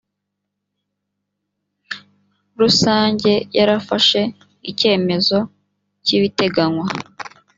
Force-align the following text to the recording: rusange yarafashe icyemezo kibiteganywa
rusange 2.59 3.33
yarafashe 3.57 4.21
icyemezo 4.71 5.37
kibiteganywa 6.05 6.85